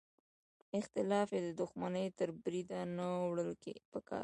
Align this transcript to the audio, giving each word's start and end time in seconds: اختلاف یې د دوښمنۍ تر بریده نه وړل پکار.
اختلاف 0.79 1.27
یې 1.35 1.41
د 1.47 1.49
دوښمنۍ 1.61 2.07
تر 2.17 2.29
بریده 2.43 2.79
نه 2.97 3.07
وړل 3.29 3.49
پکار. 3.91 4.19